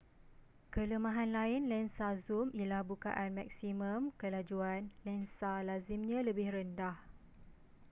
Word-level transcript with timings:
kelemahan 0.73 1.29
lain 1.37 1.63
lensa 1.71 2.07
zoom 2.25 2.47
ialah 2.59 2.81
bukaan 2.91 3.31
maksimum 3.37 4.01
kelajuan 4.21 4.81
lensa 5.07 5.53
lazimnya 5.69 6.19
lebih 6.29 6.47
rendah 6.55 6.95